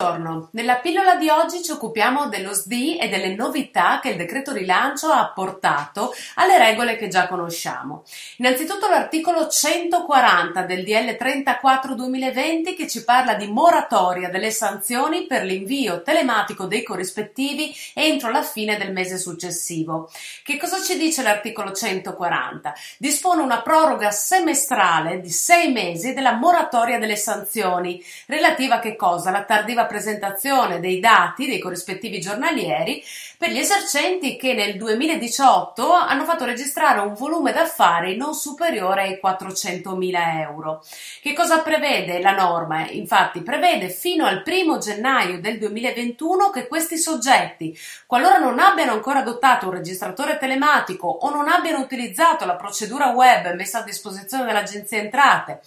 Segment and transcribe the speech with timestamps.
[0.00, 4.50] Buongiorno, nella pillola di oggi ci occupiamo dello SDI e delle novità che il decreto
[4.50, 8.04] rilancio ha apportato alle regole che già conosciamo.
[8.38, 15.44] Innanzitutto l'articolo 140 del DL 34 2020 che ci parla di moratoria delle sanzioni per
[15.44, 20.10] l'invio telematico dei corrispettivi entro la fine del mese successivo.
[20.42, 22.72] Che cosa ci dice l'articolo 140?
[22.96, 29.30] Dispone una proroga semestrale di sei mesi della moratoria delle sanzioni relativa a che cosa?
[29.30, 33.02] La tardiva presentazione dei dati dei corrispettivi giornalieri
[33.36, 39.18] per gli esercenti che nel 2018 hanno fatto registrare un volume d'affari non superiore ai
[39.22, 40.84] 400.000 euro.
[41.20, 42.86] Che cosa prevede la norma?
[42.90, 49.20] Infatti prevede fino al 1 gennaio del 2021 che questi soggetti, qualora non abbiano ancora
[49.20, 54.98] adottato un registratore telematico o non abbiano utilizzato la procedura web messa a disposizione dall'Agenzia
[54.98, 55.60] Entrate,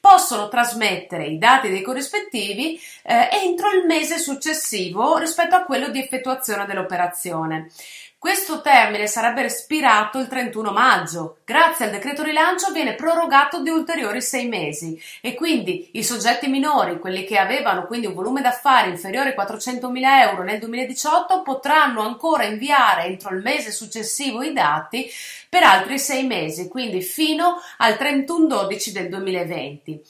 [0.00, 5.88] possono trasmettere i dati dei corrispettivi eh, entro entro il mese successivo rispetto a quello
[5.88, 7.68] di effettuazione dell'operazione.
[8.18, 11.38] Questo termine sarebbe espirato il 31 maggio.
[11.44, 17.00] Grazie al decreto rilancio viene prorogato di ulteriori sei mesi e quindi i soggetti minori,
[17.00, 22.44] quelli che avevano quindi un volume d'affari inferiore ai 400.000 euro nel 2018, potranno ancora
[22.44, 25.08] inviare entro il mese successivo i dati
[25.48, 30.02] per altri sei mesi, quindi fino al 31-12 del 2020.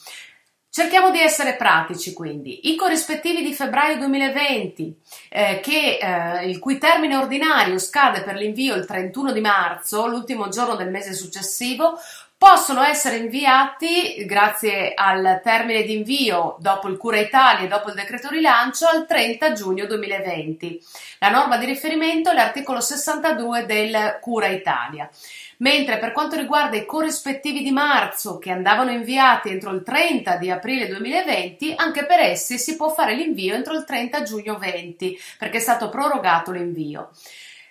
[0.75, 2.67] Cerchiamo di essere pratici quindi.
[2.71, 8.73] I corrispettivi di febbraio 2020, eh, che, eh, il cui termine ordinario scade per l'invio
[8.73, 11.99] il 31 di marzo, l'ultimo giorno del mese successivo,
[12.43, 17.95] possono essere inviati grazie al termine di invio dopo il Cura Italia e dopo il
[17.95, 20.83] decreto rilancio al 30 giugno 2020.
[21.19, 25.09] La norma di riferimento è l'articolo 62 del Cura Italia
[25.59, 30.51] mentre per quanto riguarda i corrispettivi di marzo che andavano inviati entro il 30 di
[30.51, 35.59] aprile 2020, anche per essi si può fare l'invio entro il 30 giugno 20 perché
[35.59, 37.11] è stato prorogato l'invio.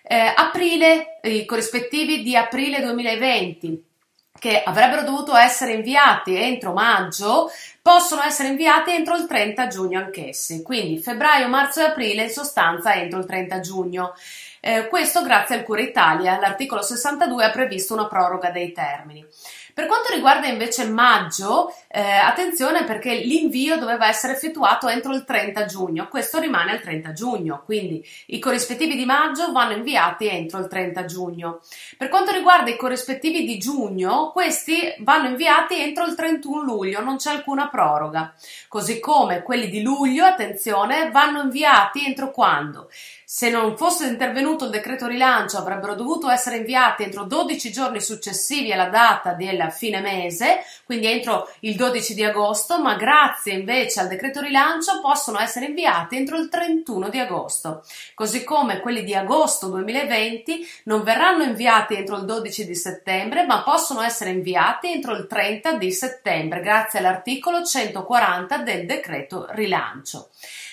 [0.02, 3.90] Eh, aprile, i corrispettivi di aprile 2020
[4.38, 7.50] che avrebbero dovuto essere inviati entro maggio
[7.80, 12.94] possono essere inviati entro il 30 giugno anch'essi, quindi febbraio, marzo e aprile in sostanza
[12.94, 14.14] entro il 30 giugno.
[14.64, 19.26] Eh, questo grazie al Cura Italia, l'articolo 62 ha previsto una proroga dei termini.
[19.74, 25.64] Per quanto riguarda invece maggio, eh, attenzione perché l'invio doveva essere effettuato entro il 30
[25.64, 30.68] giugno, questo rimane al 30 giugno, quindi i corrispettivi di maggio vanno inviati entro il
[30.68, 31.60] 30 giugno.
[31.96, 37.16] Per quanto riguarda i corrispettivi di giugno, questi vanno inviati entro il 31 luglio, non
[37.16, 38.32] c'è alcuna proroga.
[38.68, 42.90] Così come quelli di luglio, attenzione, vanno inviati entro quando?
[43.34, 48.72] Se non fosse intervenuto il decreto rilancio avrebbero dovuto essere inviati entro 12 giorni successivi
[48.72, 54.08] alla data del fine mese, quindi entro il 12 di agosto, ma grazie invece al
[54.08, 57.82] decreto rilancio possono essere inviati entro il 31 di agosto.
[58.14, 63.62] Così come quelli di agosto 2020 non verranno inviati entro il 12 di settembre, ma
[63.62, 70.28] possono essere inviati entro il 30 di settembre, grazie all'articolo 140 del decreto rilancio.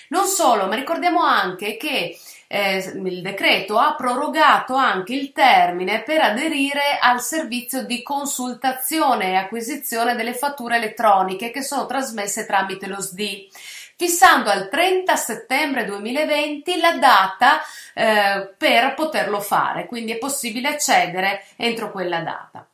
[0.08, 2.18] Non solo, ma ricordiamo anche che
[2.52, 9.34] eh, il decreto ha prorogato anche il termine per aderire al servizio di consultazione e
[9.36, 13.48] acquisizione delle fatture elettroniche che sono trasmesse tramite lo SDI
[13.96, 17.60] fissando al 30 settembre 2020 la data
[17.94, 22.69] eh, per poterlo fare, quindi è possibile accedere entro quella data.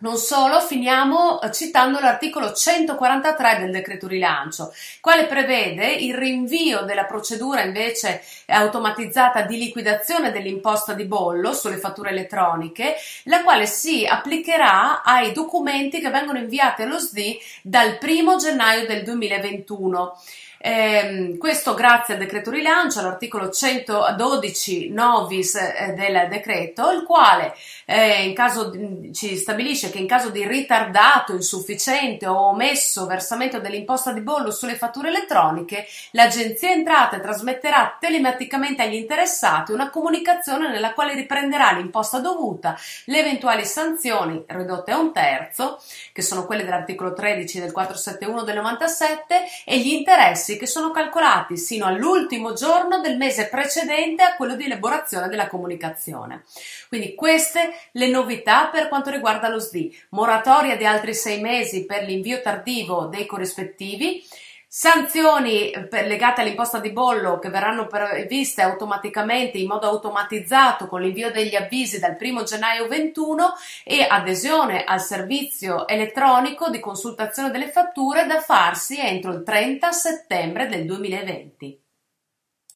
[0.00, 7.04] Non solo, finiamo eh, citando l'articolo 143 del decreto rilancio, quale prevede il rinvio della
[7.04, 12.94] procedura invece automatizzata di liquidazione dell'imposta di bollo sulle fatture elettroniche,
[13.24, 19.02] la quale si applicherà ai documenti che vengono inviati allo SDI dal 1 gennaio del
[19.02, 20.16] 2021.
[20.60, 27.54] Eh, questo grazie al decreto rilancio, all'articolo 112 novis eh, del decreto, il quale
[27.84, 28.72] eh, caso
[29.12, 34.74] ci stabilisce che in caso di ritardato, insufficiente o omesso versamento dell'imposta di bollo sulle
[34.74, 42.76] fatture elettroniche, l'Agenzia Entrate trasmetterà telematicamente agli interessati una comunicazione nella quale riprenderà l'imposta dovuta,
[43.04, 45.80] le eventuali sanzioni ridotte a un terzo,
[46.12, 50.90] che sono quelle dell'articolo 13 del 471 del 97, e gli interessi interessi che sono
[50.90, 56.44] calcolati sino all'ultimo giorno del mese precedente a quello di elaborazione della comunicazione.
[56.88, 59.94] Quindi queste le novità per quanto riguarda lo SDI.
[60.10, 64.24] Moratoria di altri sei mesi per l'invio tardivo dei corrispettivi
[64.70, 71.54] Sanzioni legate all'imposta di bollo che verranno previste automaticamente in modo automatizzato con l'invio degli
[71.54, 78.42] avvisi dal 1 gennaio 21 e adesione al servizio elettronico di consultazione delle fatture da
[78.42, 81.87] farsi entro il 30 settembre del 2020.